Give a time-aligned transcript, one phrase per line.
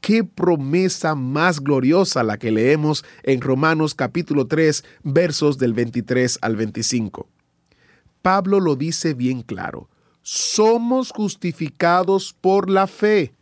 [0.00, 6.56] Qué promesa más gloriosa la que leemos en Romanos capítulo 3 versos del 23 al
[6.56, 7.28] 25.
[8.22, 9.88] Pablo lo dice bien claro.
[10.22, 13.34] Somos justificados por la fe.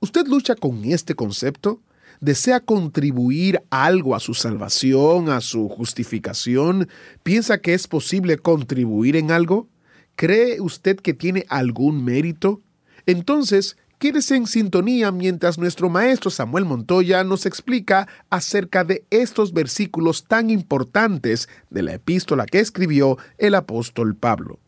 [0.00, 1.80] ¿Usted lucha con este concepto?
[2.20, 6.88] ¿Desea contribuir algo a su salvación, a su justificación?
[7.22, 9.68] ¿Piensa que es posible contribuir en algo?
[10.16, 12.60] ¿Cree usted que tiene algún mérito?
[13.06, 20.24] Entonces, quédese en sintonía mientras nuestro maestro Samuel Montoya nos explica acerca de estos versículos
[20.24, 24.58] tan importantes de la epístola que escribió el apóstol Pablo.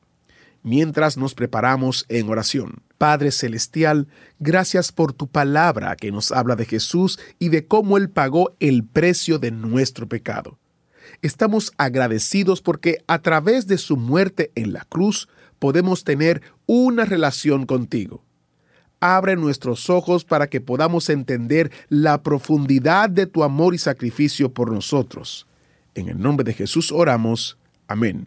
[0.62, 2.82] Mientras nos preparamos en oración.
[2.98, 4.08] Padre Celestial,
[4.40, 8.84] gracias por tu palabra que nos habla de Jesús y de cómo Él pagó el
[8.84, 10.58] precio de nuestro pecado.
[11.22, 17.64] Estamos agradecidos porque a través de su muerte en la cruz podemos tener una relación
[17.64, 18.25] contigo
[19.00, 24.72] abre nuestros ojos para que podamos entender la profundidad de tu amor y sacrificio por
[24.72, 25.46] nosotros.
[25.94, 27.58] En el nombre de Jesús oramos.
[27.88, 28.26] Amén.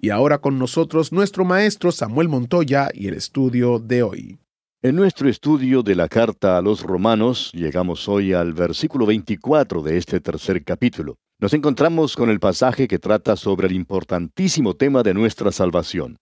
[0.00, 4.38] Y ahora con nosotros nuestro maestro Samuel Montoya y el estudio de hoy.
[4.82, 9.96] En nuestro estudio de la carta a los romanos, llegamos hoy al versículo 24 de
[9.96, 11.16] este tercer capítulo.
[11.38, 16.18] Nos encontramos con el pasaje que trata sobre el importantísimo tema de nuestra salvación.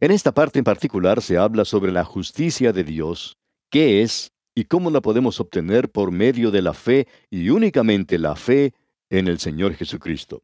[0.00, 3.36] En esta parte en particular se habla sobre la justicia de Dios,
[3.70, 8.36] qué es y cómo la podemos obtener por medio de la fe y únicamente la
[8.36, 8.74] fe
[9.10, 10.42] en el Señor Jesucristo.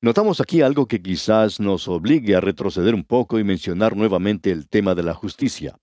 [0.00, 4.68] Notamos aquí algo que quizás nos obligue a retroceder un poco y mencionar nuevamente el
[4.68, 5.78] tema de la justicia.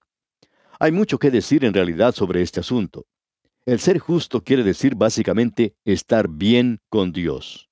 [0.80, 3.06] Hay mucho que decir en realidad sobre este asunto.
[3.66, 7.71] El ser justo quiere decir básicamente estar bien con Dios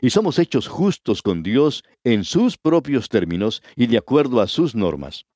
[0.00, 4.74] y somos hechos justos con Dios en sus propios términos y de acuerdo a sus
[4.74, 5.26] normas.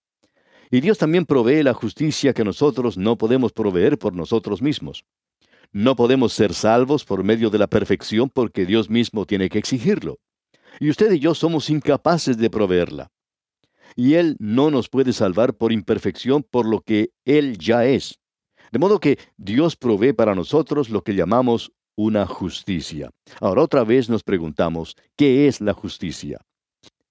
[0.71, 5.04] Y Dios también provee la justicia que nosotros no podemos proveer por nosotros mismos.
[5.72, 10.19] No podemos ser salvos por medio de la perfección porque Dios mismo tiene que exigirlo.
[10.78, 13.10] Y usted y yo somos incapaces de proveerla.
[13.97, 18.20] Y Él no nos puede salvar por imperfección por lo que Él ya es.
[18.70, 21.72] De modo que Dios provee para nosotros lo que llamamos
[22.03, 23.11] una justicia.
[23.41, 26.41] Ahora otra vez nos preguntamos, ¿qué es la justicia?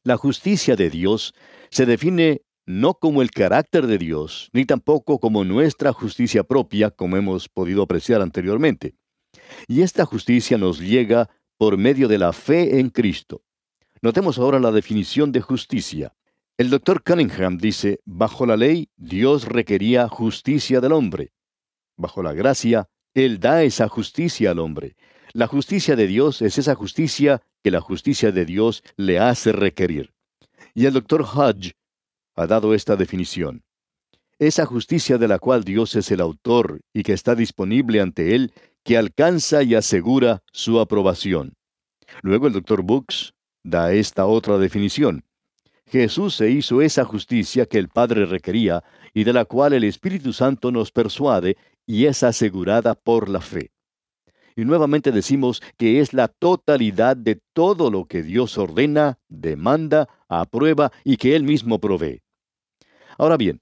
[0.03, 1.35] La justicia de Dios
[1.69, 7.17] se define no como el carácter de Dios, ni tampoco como nuestra justicia propia, como
[7.17, 8.95] hemos podido apreciar anteriormente.
[9.67, 11.29] Y esta justicia nos llega
[11.59, 13.43] por medio de la fe en Cristo.
[14.01, 16.15] Notemos ahora la definición de justicia.
[16.57, 21.31] El doctor Cunningham dice, bajo la ley, Dios requería justicia del hombre.
[21.95, 22.87] Bajo la gracia,
[23.25, 24.95] él da esa justicia al hombre.
[25.33, 30.13] La justicia de Dios es esa justicia que la justicia de Dios le hace requerir.
[30.73, 31.73] Y el doctor Hodge
[32.35, 33.63] ha dado esta definición.
[34.39, 38.53] Esa justicia de la cual Dios es el autor y que está disponible ante Él,
[38.83, 41.53] que alcanza y asegura su aprobación.
[42.21, 45.25] Luego el doctor Books da esta otra definición.
[45.85, 50.33] Jesús se hizo esa justicia que el Padre requería y de la cual el Espíritu
[50.33, 51.57] Santo nos persuade
[51.89, 53.71] y es asegurada por la fe.
[54.55, 60.91] Y nuevamente decimos que es la totalidad de todo lo que Dios ordena, demanda, aprueba
[61.03, 62.21] y que Él mismo provee.
[63.17, 63.59] Ahora bien,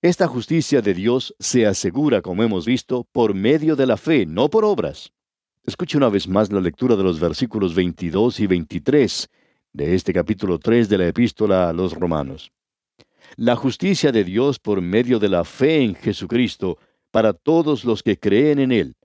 [0.00, 4.48] esta justicia de Dios se asegura, como hemos visto, por medio de la fe, no
[4.48, 5.12] por obras.
[5.62, 9.28] Escuche una vez más la lectura de los versículos 22 y 23
[9.74, 12.50] de este capítulo 3 de la epístola a los romanos.
[13.36, 16.78] La justicia de Dios por medio de la fe en Jesucristo
[17.12, 18.96] para todos los que creen en Él,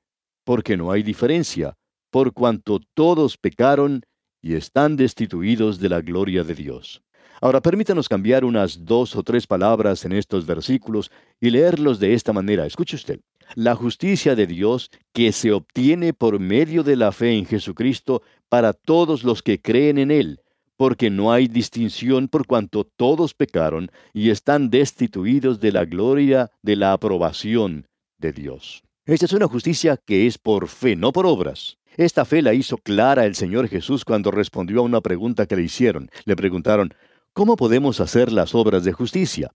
[0.44, 1.75] porque no hay diferencia,
[2.09, 4.01] por cuanto todos pecaron
[4.42, 7.04] y están destituidos de la gloria de Dios.
[7.42, 12.33] Ahora permítanos cambiar unas dos o tres palabras en estos versículos y leerlos de esta
[12.33, 12.65] manera.
[12.65, 13.19] Escuche usted.
[13.56, 18.74] la justicia de Dios que se obtiene por medio de la fe en Jesucristo para
[18.74, 20.42] todos los que creen en Él,
[20.75, 26.75] porque no hay distinción por cuanto todos pecaron y están destituidos de la gloria de
[26.75, 28.83] la aprobación de Dios.
[29.05, 31.77] Esta es una justicia que es por fe, no por obras.
[31.95, 35.63] Esta fe la hizo clara el Señor Jesús cuando respondió a una pregunta que le
[35.63, 36.09] hicieron.
[36.25, 36.93] Le preguntaron,
[37.33, 39.51] ¿cómo podemos hacer las obras de justicia?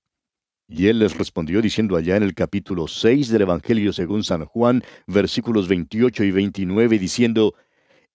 [0.68, 4.82] Y él les respondió diciendo allá en el capítulo 6 del Evangelio según San Juan,
[5.06, 7.54] versículos 28 y 29, diciendo,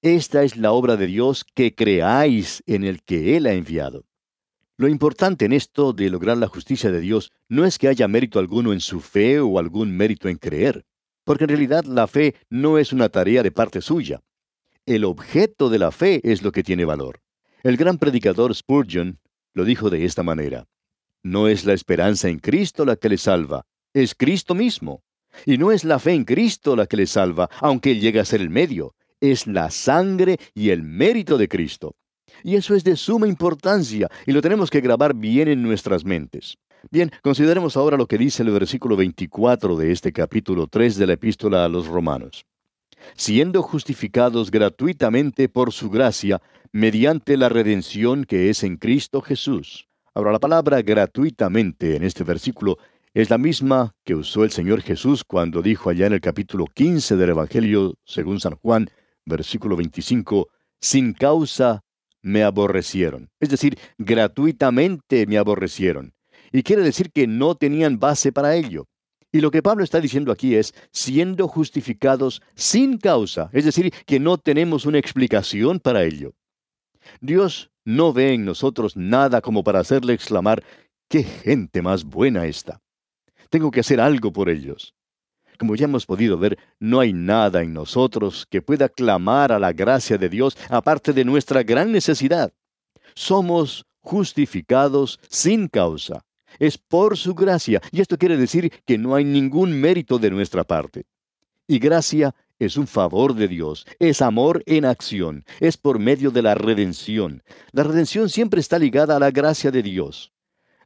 [0.01, 4.05] Esta es la obra de Dios que creáis en el que Él ha enviado.
[4.79, 8.37] Lo importante en esto de lograr la justicia de Dios no es que haya mérito
[8.37, 10.85] alguno en su fe o algún mérito en creer,
[11.23, 14.21] porque en realidad la fe no es una tarea de parte suya.
[14.85, 17.21] El objeto de la fe es lo que tiene valor.
[17.63, 19.19] El gran predicador Spurgeon
[19.55, 20.67] lo dijo de esta manera.
[21.23, 23.65] No es la esperanza en Cristo la que le salva,
[23.95, 25.01] es Cristo mismo.
[25.47, 28.25] Y no es la fe en Cristo la que le salva, aunque Él llegue a
[28.25, 31.95] ser el medio, es la sangre y el mérito de Cristo.
[32.43, 36.57] Y eso es de suma importancia y lo tenemos que grabar bien en nuestras mentes.
[36.91, 41.13] Bien, consideremos ahora lo que dice el versículo 24 de este capítulo 3 de la
[41.13, 42.45] epístola a los romanos.
[43.15, 46.41] Siendo justificados gratuitamente por su gracia,
[46.71, 49.87] mediante la redención que es en Cristo Jesús
[50.17, 52.79] Ahora, la palabra gratuitamente en este versículo
[53.13, 57.17] es la misma que usó el Señor Jesús cuando dijo allá en el capítulo 15
[57.17, 58.89] del Evangelio según San Juan,
[59.27, 60.47] versículo 25,
[60.81, 61.83] sin causa
[62.27, 63.29] me aborrecieron.
[63.39, 66.13] Es decir, gratuitamente me aborrecieron.
[66.51, 68.85] Y quiere decir que no tenían base para ello.
[69.31, 74.19] Y lo que Pablo está diciendo aquí es, siendo justificados sin causa, es decir, que
[74.19, 76.33] no tenemos una explicación para ello.
[77.21, 80.63] Dios no ve en nosotros nada como para hacerle exclamar,
[81.09, 82.81] ¡qué gente más buena esta!
[83.49, 84.96] Tengo que hacer algo por ellos.
[85.57, 89.73] Como ya hemos podido ver, no hay nada en nosotros que pueda clamar a la
[89.73, 92.53] gracia de Dios aparte de nuestra gran necesidad.
[93.15, 96.23] Somos justificados sin causa.
[96.59, 100.63] Es por su gracia, y esto quiere decir que no hay ningún mérito de nuestra
[100.63, 101.05] parte.
[101.67, 106.41] Y gracia es un favor de Dios, es amor en acción, es por medio de
[106.41, 107.43] la redención.
[107.71, 110.31] La redención siempre está ligada a la gracia de Dios.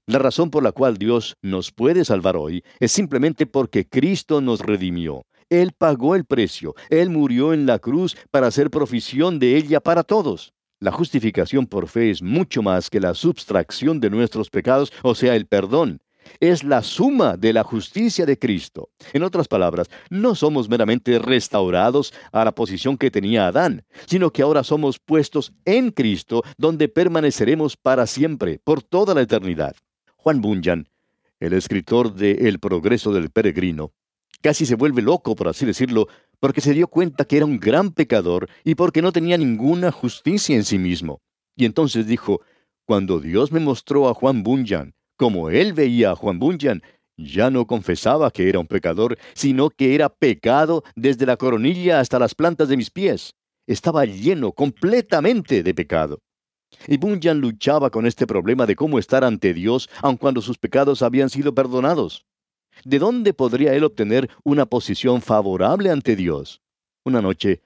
[0.07, 4.59] La razón por la cual Dios nos puede salvar hoy es simplemente porque Cristo nos
[4.59, 5.25] redimió.
[5.49, 10.03] Él pagó el precio, Él murió en la cruz para hacer profesión de ella para
[10.03, 10.53] todos.
[10.79, 15.35] La justificación por fe es mucho más que la subtracción de nuestros pecados, o sea,
[15.35, 16.01] el perdón
[16.39, 18.89] es la suma de la justicia de Cristo.
[19.13, 24.41] En otras palabras, no somos meramente restaurados a la posición que tenía Adán, sino que
[24.41, 29.75] ahora somos puestos en Cristo, donde permaneceremos para siempre, por toda la eternidad.
[30.23, 30.87] Juan Bunyan,
[31.39, 33.91] el escritor de El progreso del peregrino,
[34.39, 36.07] casi se vuelve loco, por así decirlo,
[36.39, 40.55] porque se dio cuenta que era un gran pecador y porque no tenía ninguna justicia
[40.55, 41.21] en sí mismo.
[41.55, 42.41] Y entonces dijo,
[42.85, 46.83] cuando Dios me mostró a Juan Bunyan, como él veía a Juan Bunyan,
[47.17, 52.19] ya no confesaba que era un pecador, sino que era pecado desde la coronilla hasta
[52.19, 53.33] las plantas de mis pies.
[53.65, 56.19] Estaba lleno completamente de pecado.
[56.87, 61.01] Y Bunyan luchaba con este problema de cómo estar ante Dios aun cuando sus pecados
[61.01, 62.25] habían sido perdonados.
[62.83, 66.61] ¿De dónde podría él obtener una posición favorable ante Dios?
[67.03, 67.61] Una noche,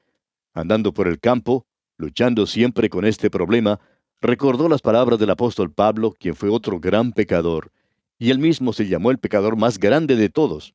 [0.54, 1.66] andando por el campo,
[1.98, 3.80] luchando siempre con este problema,
[4.22, 7.72] recordó las palabras del apóstol Pablo, quien fue otro gran pecador,
[8.18, 10.74] y él mismo se llamó el pecador más grande de todos.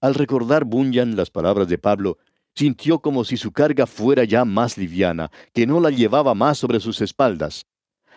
[0.00, 2.18] Al recordar Bunyan las palabras de Pablo,
[2.54, 6.80] sintió como si su carga fuera ya más liviana, que no la llevaba más sobre
[6.80, 7.66] sus espaldas.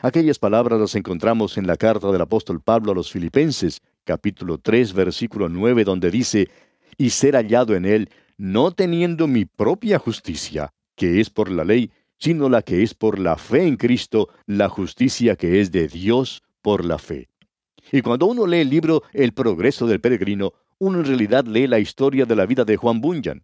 [0.01, 4.93] Aquellas palabras las encontramos en la carta del apóstol Pablo a los Filipenses, capítulo 3,
[4.93, 6.49] versículo 9, donde dice,
[6.97, 11.91] y ser hallado en él, no teniendo mi propia justicia, que es por la ley,
[12.17, 16.43] sino la que es por la fe en Cristo, la justicia que es de Dios
[16.61, 17.29] por la fe.
[17.91, 21.79] Y cuando uno lee el libro El progreso del peregrino, uno en realidad lee la
[21.79, 23.43] historia de la vida de Juan Bunyan.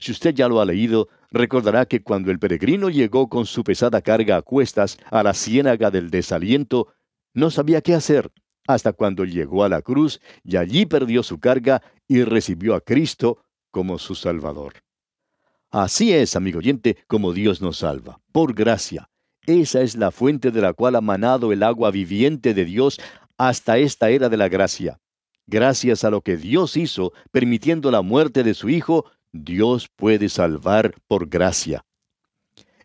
[0.00, 4.00] Si usted ya lo ha leído, recordará que cuando el peregrino llegó con su pesada
[4.00, 6.88] carga a cuestas a la ciénaga del desaliento,
[7.34, 8.32] no sabía qué hacer,
[8.66, 13.44] hasta cuando llegó a la cruz y allí perdió su carga y recibió a Cristo
[13.70, 14.74] como su Salvador.
[15.70, 19.10] Así es, amigo oyente, como Dios nos salva, por gracia.
[19.46, 23.00] Esa es la fuente de la cual ha manado el agua viviente de Dios
[23.36, 24.98] hasta esta era de la gracia.
[25.46, 30.94] Gracias a lo que Dios hizo, permitiendo la muerte de su Hijo, Dios puede salvar
[31.06, 31.84] por gracia.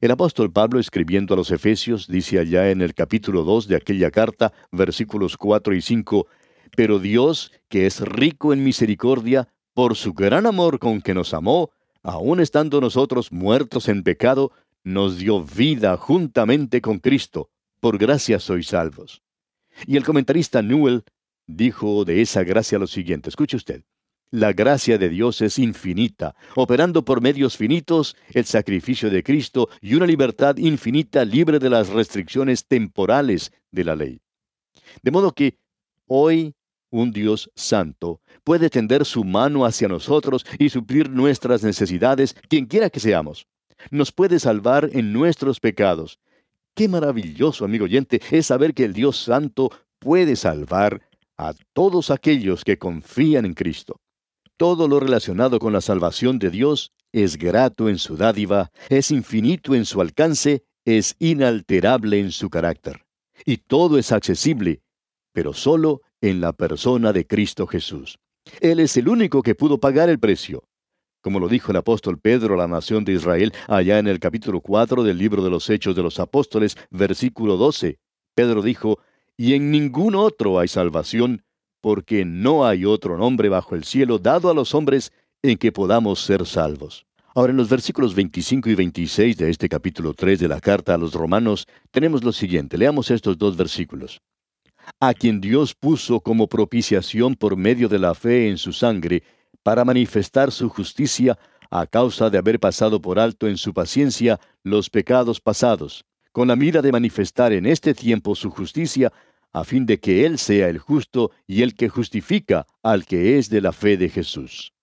[0.01, 4.11] El apóstol Pablo, escribiendo a los Efesios, dice allá en el capítulo 2 de aquella
[4.11, 6.27] carta, versículos 4 y 5,
[6.75, 11.71] Pero Dios, que es rico en misericordia, por su gran amor con que nos amó,
[12.03, 14.51] aun estando nosotros muertos en pecado,
[14.83, 17.49] nos dio vida juntamente con Cristo.
[17.79, 19.23] Por gracia sois salvos.
[19.87, 21.03] Y el comentarista Newell
[21.47, 23.83] dijo de esa gracia lo siguiente, escuche usted.
[24.31, 29.93] La gracia de Dios es infinita, operando por medios finitos el sacrificio de Cristo y
[29.93, 34.19] una libertad infinita libre de las restricciones temporales de la ley.
[35.03, 35.59] De modo que
[36.07, 36.55] hoy
[36.89, 42.99] un Dios santo puede tender su mano hacia nosotros y suplir nuestras necesidades, quienquiera que
[42.99, 43.47] seamos.
[43.91, 46.19] Nos puede salvar en nuestros pecados.
[46.73, 51.01] Qué maravilloso, amigo oyente, es saber que el Dios santo puede salvar
[51.37, 53.99] a todos aquellos que confían en Cristo.
[54.57, 59.75] Todo lo relacionado con la salvación de Dios es grato en su dádiva, es infinito
[59.75, 63.05] en su alcance, es inalterable en su carácter.
[63.45, 64.81] Y todo es accesible,
[65.33, 68.17] pero solo en la persona de Cristo Jesús.
[68.61, 70.63] Él es el único que pudo pagar el precio.
[71.21, 74.61] Como lo dijo el apóstol Pedro a la nación de Israel allá en el capítulo
[74.61, 77.99] 4 del libro de los Hechos de los Apóstoles, versículo 12.
[78.35, 78.99] Pedro dijo,
[79.35, 81.43] Y en ningún otro hay salvación,
[81.85, 85.13] porque no hay otro nombre bajo el cielo dado a los hombres
[85.43, 87.05] en que podamos ser salvos.
[87.35, 90.97] Ahora en los versículos 25 y 26 de este capítulo 3 de la carta a
[90.97, 94.19] los romanos tenemos lo siguiente, leamos estos dos versículos.
[94.99, 99.21] A quien Dios puso como propiciación por medio de la fe en su sangre,
[99.61, 101.37] para manifestar su justicia
[101.69, 106.55] a causa de haber pasado por alto en su paciencia los pecados pasados, con la
[106.55, 109.13] mira de manifestar en este tiempo su justicia,
[109.55, 113.49] a fin de que Él sea el justo y el que justifica al que es
[113.49, 114.73] de la fe de Jesús.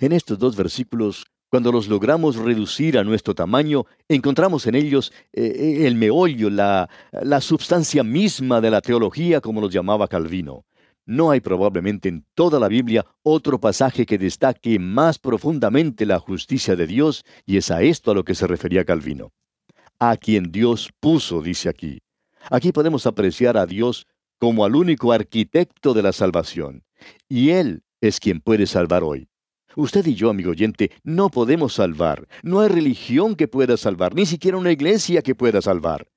[0.00, 5.44] En estos dos versículos, cuando los logramos reducir a nuestro tamaño, encontramos en ellos eh,
[5.44, 10.64] eh, el meollo, la, la substancia misma de la teología, como los llamaba Calvino.
[11.06, 16.74] No hay probablemente en toda la Biblia otro pasaje que destaque más profundamente la justicia
[16.74, 19.30] de Dios, y es a esto a lo que se refería Calvino.
[20.00, 22.00] A quien Dios puso, dice aquí.
[22.50, 24.06] Aquí podemos apreciar a Dios
[24.38, 26.84] como al único arquitecto de la salvación,
[27.28, 29.28] y Él es quien puede salvar hoy.
[29.76, 32.28] Usted y yo, amigo oyente, no podemos salvar.
[32.42, 36.08] No hay religión que pueda salvar, ni siquiera una iglesia que pueda salvar.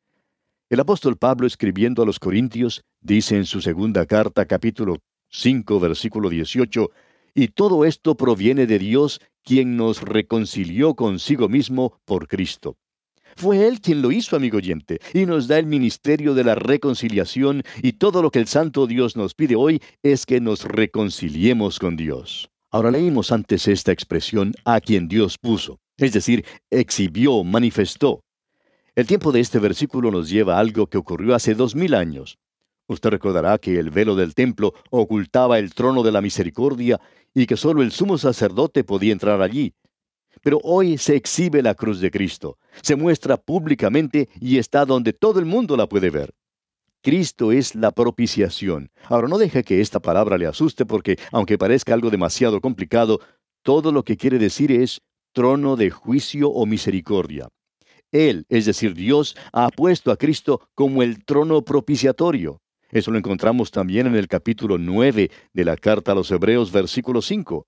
[0.69, 4.97] El apóstol Pablo, escribiendo a los Corintios, dice en su segunda carta, capítulo
[5.29, 6.89] 5, versículo 18,
[7.35, 12.77] y todo esto proviene de Dios, quien nos reconcilió consigo mismo por Cristo.
[13.37, 17.63] Fue Él quien lo hizo, amigo oyente, y nos da el ministerio de la reconciliación,
[17.83, 21.97] y todo lo que el Santo Dios nos pide hoy es que nos reconciliemos con
[21.97, 22.49] Dios.
[22.71, 28.21] Ahora leímos antes esta expresión a quien Dios puso, es decir, exhibió, manifestó.
[28.95, 32.37] El tiempo de este versículo nos lleva a algo que ocurrió hace dos mil años.
[32.87, 37.01] Usted recordará que el velo del templo ocultaba el trono de la misericordia
[37.33, 39.73] y que solo el sumo sacerdote podía entrar allí.
[40.41, 45.39] Pero hoy se exhibe la cruz de Cristo, se muestra públicamente y está donde todo
[45.39, 46.33] el mundo la puede ver.
[47.01, 48.89] Cristo es la propiciación.
[49.03, 53.19] Ahora no deje que esta palabra le asuste porque, aunque parezca algo demasiado complicado,
[53.61, 55.01] todo lo que quiere decir es
[55.31, 57.49] trono de juicio o misericordia.
[58.11, 62.61] Él, es decir, Dios, ha puesto a Cristo como el trono propiciatorio.
[62.89, 67.21] Eso lo encontramos también en el capítulo 9 de la carta a los Hebreos, versículo
[67.21, 67.67] 5.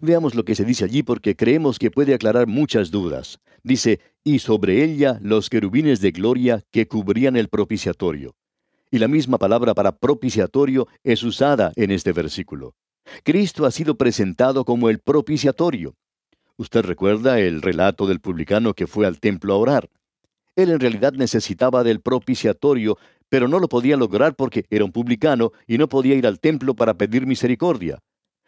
[0.00, 3.38] Veamos lo que se dice allí porque creemos que puede aclarar muchas dudas.
[3.62, 8.34] Dice, y sobre ella los querubines de gloria que cubrían el propiciatorio.
[8.90, 12.74] Y la misma palabra para propiciatorio es usada en este versículo.
[13.22, 15.94] Cristo ha sido presentado como el propiciatorio.
[16.56, 19.90] Usted recuerda el relato del publicano que fue al templo a orar.
[20.56, 22.96] Él en realidad necesitaba del propiciatorio,
[23.28, 26.74] pero no lo podía lograr porque era un publicano y no podía ir al templo
[26.74, 27.98] para pedir misericordia.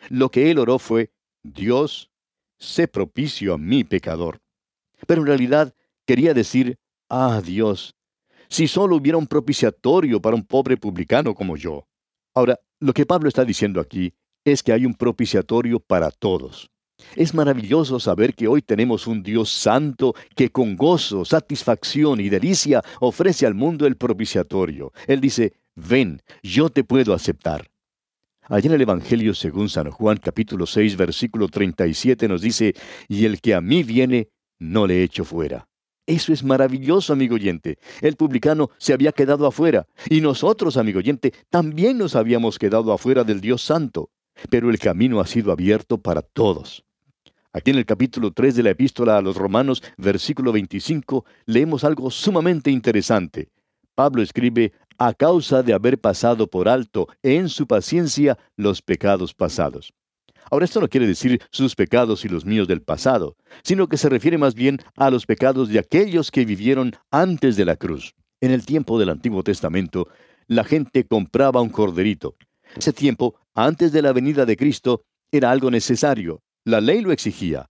[0.08, 1.10] Lo que él oró fue,
[1.52, 2.10] Dios,
[2.58, 4.40] sé propicio a mi pecador.
[5.06, 5.74] Pero en realidad
[6.06, 7.94] quería decir, ah Dios,
[8.48, 11.86] si solo hubiera un propiciatorio para un pobre publicano como yo.
[12.34, 14.12] Ahora, lo que Pablo está diciendo aquí
[14.44, 16.70] es que hay un propiciatorio para todos.
[17.14, 22.82] Es maravilloso saber que hoy tenemos un Dios santo que con gozo, satisfacción y delicia
[23.00, 24.92] ofrece al mundo el propiciatorio.
[25.06, 27.68] Él dice, ven, yo te puedo aceptar.
[28.48, 32.74] Allá en el Evangelio según San Juan capítulo 6 versículo 37 nos dice,
[33.08, 34.28] y el que a mí viene,
[34.60, 35.68] no le echo fuera.
[36.06, 37.78] Eso es maravilloso, amigo oyente.
[38.00, 43.24] El publicano se había quedado afuera, y nosotros, amigo oyente, también nos habíamos quedado afuera
[43.24, 44.10] del Dios Santo.
[44.48, 46.84] Pero el camino ha sido abierto para todos.
[47.52, 52.12] Aquí en el capítulo 3 de la epístola a los Romanos, versículo 25, leemos algo
[52.12, 53.48] sumamente interesante.
[53.96, 59.92] Pablo escribe, a causa de haber pasado por alto en su paciencia los pecados pasados.
[60.50, 64.08] Ahora esto no quiere decir sus pecados y los míos del pasado, sino que se
[64.08, 68.14] refiere más bien a los pecados de aquellos que vivieron antes de la cruz.
[68.40, 70.08] En el tiempo del Antiguo Testamento,
[70.46, 72.36] la gente compraba un corderito.
[72.76, 76.42] Ese tiempo, antes de la venida de Cristo, era algo necesario.
[76.64, 77.68] La ley lo exigía.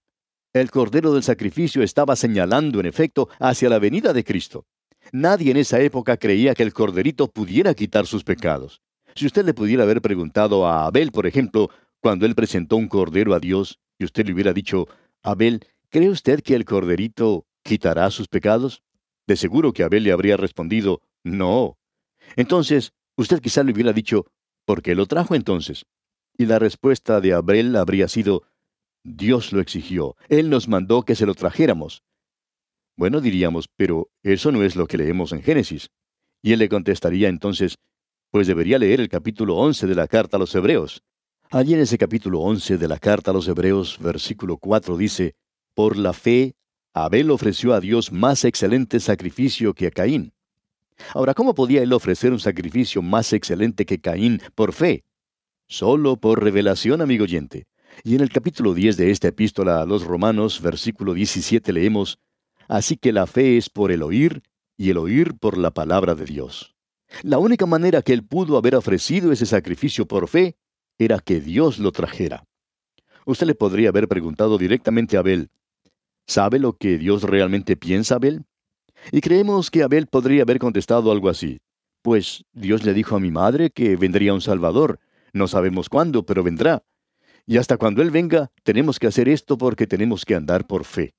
[0.53, 4.65] El cordero del sacrificio estaba señalando, en efecto, hacia la venida de Cristo.
[5.11, 8.81] Nadie en esa época creía que el corderito pudiera quitar sus pecados.
[9.15, 13.33] Si usted le pudiera haber preguntado a Abel, por ejemplo, cuando él presentó un cordero
[13.33, 14.87] a Dios, y usted le hubiera dicho,
[15.23, 18.83] Abel, ¿cree usted que el corderito quitará sus pecados?
[19.25, 21.77] De seguro que Abel le habría respondido, no.
[22.35, 24.25] Entonces, usted quizá le hubiera dicho,
[24.65, 25.85] ¿por qué lo trajo entonces?
[26.37, 28.43] Y la respuesta de Abel habría sido,
[29.03, 32.03] Dios lo exigió, Él nos mandó que se lo trajéramos.
[32.97, 35.89] Bueno, diríamos, pero eso no es lo que leemos en Génesis.
[36.41, 37.77] Y él le contestaría entonces,
[38.31, 41.03] pues debería leer el capítulo 11 de la carta a los Hebreos.
[41.51, 45.35] Allí en ese capítulo 11 de la carta a los Hebreos, versículo 4 dice,
[45.75, 46.55] Por la fe,
[46.91, 50.33] Abel ofreció a Dios más excelente sacrificio que a Caín.
[51.13, 55.03] Ahora, ¿cómo podía él ofrecer un sacrificio más excelente que Caín por fe?
[55.67, 57.67] Solo por revelación, amigo oyente.
[58.03, 62.17] Y en el capítulo 10 de esta epístola a los Romanos, versículo 17, leemos,
[62.67, 64.43] Así que la fe es por el oír
[64.77, 66.75] y el oír por la palabra de Dios.
[67.23, 70.57] La única manera que él pudo haber ofrecido ese sacrificio por fe
[70.97, 72.45] era que Dios lo trajera.
[73.25, 75.49] Usted le podría haber preguntado directamente a Abel,
[76.25, 78.45] ¿sabe lo que Dios realmente piensa, Abel?
[79.11, 81.59] Y creemos que Abel podría haber contestado algo así,
[82.01, 84.99] pues Dios le dijo a mi madre que vendría un Salvador,
[85.33, 86.83] no sabemos cuándo, pero vendrá.
[87.45, 91.13] Y hasta cuando Él venga, tenemos que hacer esto porque tenemos que andar por fe.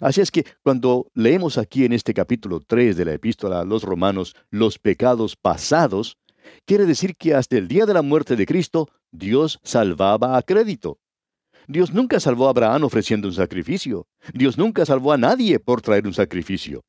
[0.00, 3.82] Así es que cuando leemos aquí en este capítulo 3 de la epístola a los
[3.82, 6.18] romanos los pecados pasados,
[6.64, 10.98] quiere decir que hasta el día de la muerte de Cristo, Dios salvaba a crédito.
[11.66, 14.06] Dios nunca salvó a Abraham ofreciendo un sacrificio.
[14.34, 16.84] Dios nunca salvó a nadie por traer un sacrificio.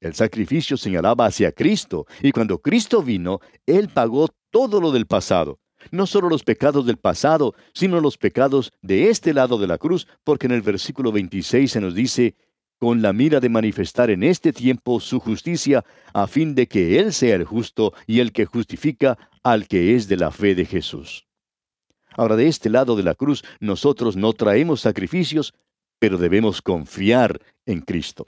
[0.00, 5.58] El sacrificio señalaba hacia Cristo, y cuando Cristo vino, Él pagó todo lo del pasado.
[5.90, 10.06] No solo los pecados del pasado, sino los pecados de este lado de la cruz,
[10.24, 12.36] porque en el versículo 26 se nos dice,
[12.78, 17.12] con la mira de manifestar en este tiempo su justicia, a fin de que Él
[17.12, 21.26] sea el justo y el que justifica al que es de la fe de Jesús.
[22.16, 25.54] Ahora, de este lado de la cruz, nosotros no traemos sacrificios,
[25.98, 28.26] pero debemos confiar en Cristo.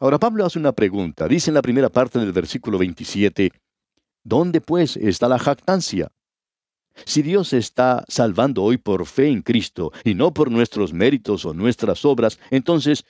[0.00, 1.28] Ahora Pablo hace una pregunta.
[1.28, 3.52] Dice en la primera parte del versículo 27,
[4.24, 6.10] ¿Dónde pues está la jactancia?
[7.04, 11.54] Si Dios está salvando hoy por fe en Cristo y no por nuestros méritos o
[11.54, 13.04] nuestras obras, entonces,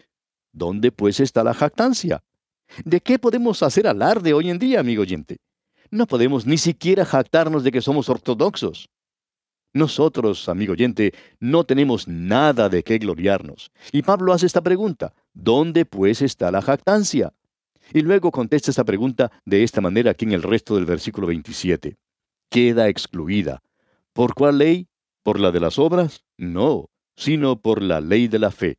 [0.53, 2.23] ¿Dónde pues está la jactancia?
[2.85, 5.39] ¿De qué podemos hacer alarde hoy en día, amigo oyente?
[5.91, 8.89] No podemos ni siquiera jactarnos de que somos ortodoxos.
[9.73, 13.71] Nosotros, amigo oyente, no tenemos nada de qué gloriarnos.
[13.93, 17.33] Y Pablo hace esta pregunta, ¿dónde pues está la jactancia?
[17.93, 21.97] Y luego contesta esta pregunta de esta manera aquí en el resto del versículo 27.
[22.51, 23.63] Queda excluida.
[24.13, 24.89] ¿Por cuál ley?
[25.23, 26.25] ¿Por la de las obras?
[26.37, 28.79] No, sino por la ley de la fe.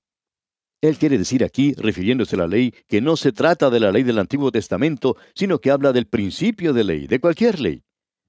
[0.82, 4.02] Él quiere decir aquí, refiriéndose a la ley, que no se trata de la ley
[4.02, 7.84] del Antiguo Testamento, sino que habla del principio de ley, de cualquier ley,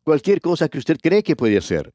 [0.04, 1.92] cualquier cosa que usted cree que puede hacer.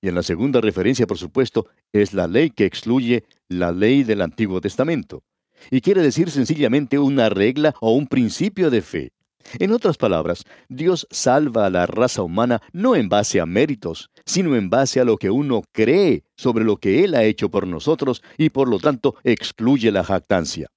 [0.00, 4.22] Y en la segunda referencia, por supuesto, es la ley que excluye la ley del
[4.22, 5.22] Antiguo Testamento.
[5.70, 9.12] Y quiere decir sencillamente una regla o un principio de fe.
[9.58, 14.56] En otras palabras, Dios salva a la raza humana no en base a méritos, sino
[14.56, 18.22] en base a lo que uno cree sobre lo que Él ha hecho por nosotros
[18.38, 20.68] y por lo tanto excluye la jactancia.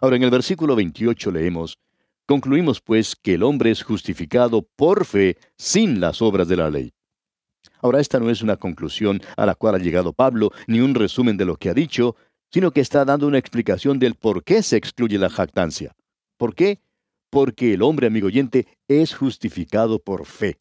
[0.00, 1.78] Ahora en el versículo 28 leemos,
[2.26, 6.94] Concluimos pues que el hombre es justificado por fe sin las obras de la ley.
[7.82, 11.36] Ahora esta no es una conclusión a la cual ha llegado Pablo, ni un resumen
[11.36, 12.16] de lo que ha dicho,
[12.50, 15.94] sino que está dando una explicación del por qué se excluye la jactancia.
[16.38, 16.80] ¿Por qué?
[17.34, 20.56] Porque el hombre, amigo oyente, es justificado por fe.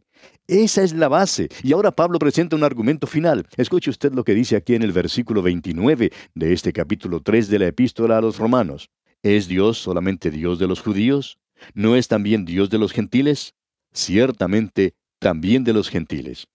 [0.48, 1.50] Esa es la base.
[1.62, 3.46] Y ahora Pablo presenta un argumento final.
[3.58, 7.60] Escuche usted lo que dice aquí en el versículo 29 de este capítulo 3 de
[7.60, 8.90] la epístola a los romanos.
[9.22, 11.38] ¿Es Dios solamente Dios de los judíos?
[11.76, 13.54] ¿No es también Dios de los gentiles?
[13.94, 16.48] Ciertamente, también de los gentiles.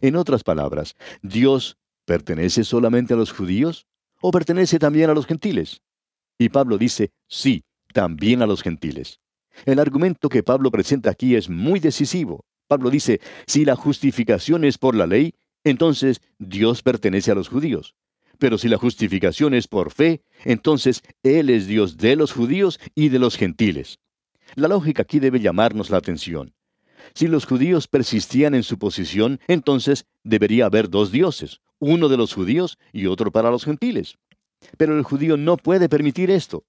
[0.00, 3.86] En otras palabras, ¿Dios pertenece solamente a los judíos
[4.22, 5.82] o pertenece también a los gentiles?
[6.38, 9.20] Y Pablo dice, sí, también a los gentiles.
[9.64, 12.44] El argumento que Pablo presenta aquí es muy decisivo.
[12.68, 17.94] Pablo dice, si la justificación es por la ley, entonces Dios pertenece a los judíos.
[18.38, 23.08] Pero si la justificación es por fe, entonces Él es Dios de los judíos y
[23.08, 23.98] de los gentiles.
[24.54, 26.54] La lógica aquí debe llamarnos la atención.
[27.14, 32.34] Si los judíos persistían en su posición, entonces debería haber dos dioses, uno de los
[32.34, 34.18] judíos y otro para los gentiles.
[34.76, 36.64] Pero el judío no puede permitir esto.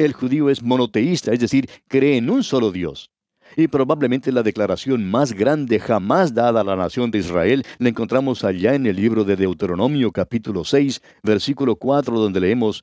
[0.00, 3.10] El judío es monoteísta, es decir, cree en un solo Dios.
[3.54, 8.42] Y probablemente la declaración más grande jamás dada a la nación de Israel la encontramos
[8.42, 12.82] allá en el libro de Deuteronomio capítulo 6, versículo 4, donde leemos,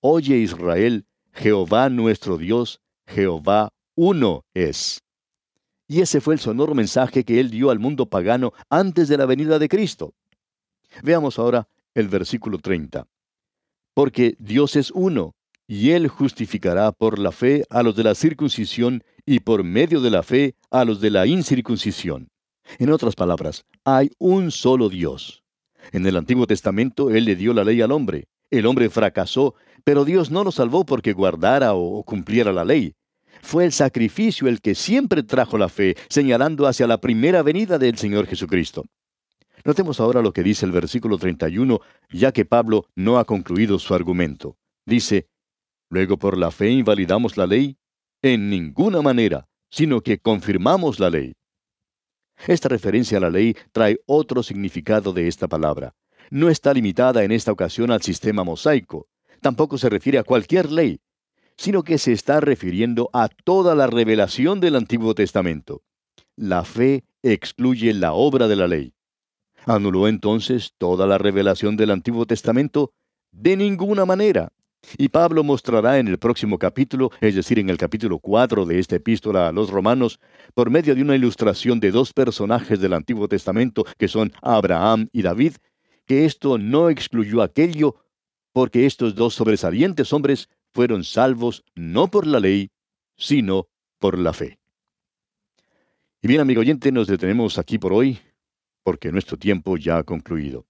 [0.00, 5.00] Oye Israel, Jehová nuestro Dios, Jehová uno es.
[5.88, 9.24] Y ese fue el sonoro mensaje que él dio al mundo pagano antes de la
[9.24, 10.12] venida de Cristo.
[11.02, 13.06] Veamos ahora el versículo 30.
[13.94, 15.34] Porque Dios es uno,
[15.70, 20.10] y Él justificará por la fe a los de la circuncisión y por medio de
[20.10, 22.28] la fe a los de la incircuncisión.
[22.80, 25.44] En otras palabras, hay un solo Dios.
[25.92, 28.26] En el Antiguo Testamento Él le dio la ley al hombre.
[28.50, 29.54] El hombre fracasó,
[29.84, 32.96] pero Dios no lo salvó porque guardara o cumpliera la ley.
[33.40, 37.96] Fue el sacrificio el que siempre trajo la fe, señalando hacia la primera venida del
[37.96, 38.86] Señor Jesucristo.
[39.64, 41.78] Notemos ahora lo que dice el versículo 31,
[42.10, 44.56] ya que Pablo no ha concluido su argumento.
[44.84, 45.28] Dice,
[45.90, 47.76] Luego por la fe invalidamos la ley,
[48.22, 51.34] en ninguna manera, sino que confirmamos la ley.
[52.46, 55.94] Esta referencia a la ley trae otro significado de esta palabra.
[56.30, 59.08] No está limitada en esta ocasión al sistema mosaico,
[59.40, 61.00] tampoco se refiere a cualquier ley,
[61.56, 65.82] sino que se está refiriendo a toda la revelación del Antiguo Testamento.
[66.36, 68.94] La fe excluye la obra de la ley.
[69.66, 72.92] ¿Anuló entonces toda la revelación del Antiguo Testamento?
[73.32, 74.52] De ninguna manera.
[74.96, 78.96] Y Pablo mostrará en el próximo capítulo, es decir, en el capítulo 4 de esta
[78.96, 80.20] epístola a los romanos,
[80.54, 85.22] por medio de una ilustración de dos personajes del Antiguo Testamento, que son Abraham y
[85.22, 85.54] David,
[86.06, 87.96] que esto no excluyó aquello,
[88.52, 92.70] porque estos dos sobresalientes hombres fueron salvos no por la ley,
[93.16, 94.58] sino por la fe.
[96.22, 98.18] Y bien, amigo oyente, nos detenemos aquí por hoy,
[98.82, 100.66] porque nuestro tiempo ya ha concluido.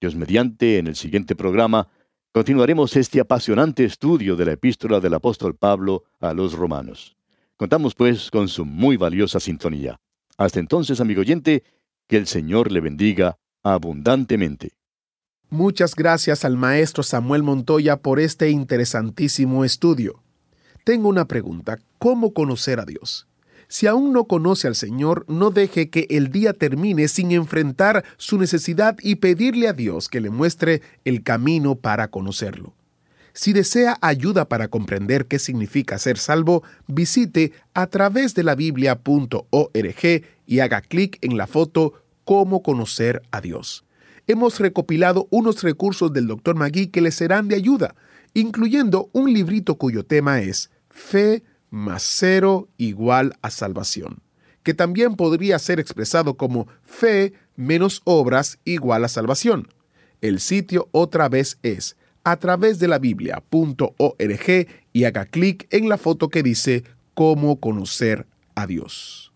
[0.00, 1.88] Dios mediante, en el siguiente programa,
[2.34, 7.16] continuaremos este apasionante estudio de la epístola del apóstol Pablo a los romanos.
[7.56, 10.00] Contamos pues con su muy valiosa sintonía.
[10.36, 11.62] Hasta entonces, amigo oyente,
[12.08, 14.72] que el Señor le bendiga abundantemente.
[15.48, 20.20] Muchas gracias al maestro Samuel Montoya por este interesantísimo estudio.
[20.82, 21.78] Tengo una pregunta.
[22.00, 23.28] ¿Cómo conocer a Dios?
[23.74, 28.38] Si aún no conoce al Señor, no deje que el día termine sin enfrentar su
[28.38, 32.72] necesidad y pedirle a Dios que le muestre el camino para conocerlo.
[33.32, 40.22] Si desea ayuda para comprender qué significa ser salvo, visite a través de la biblia.org
[40.46, 43.84] y haga clic en la foto Cómo conocer a Dios
[44.28, 46.54] hemos recopilado unos recursos del Dr.
[46.54, 47.96] Magui que le serán de ayuda,
[48.34, 51.42] incluyendo un librito cuyo tema es Fe
[51.74, 54.22] más cero igual a salvación,
[54.62, 59.68] que también podría ser expresado como fe menos obras igual a salvación.
[60.20, 65.98] El sitio otra vez es a través de la biblia.org y haga clic en la
[65.98, 69.32] foto que dice Cómo conocer a Dios.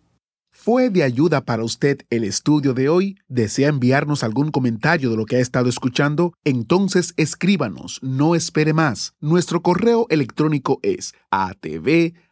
[0.50, 3.16] ¿Fue de ayuda para usted el estudio de hoy?
[3.28, 6.34] ¿Desea enviarnos algún comentario de lo que ha estado escuchando?
[6.44, 9.14] Entonces escríbanos, no espere más.
[9.20, 11.14] Nuestro correo electrónico es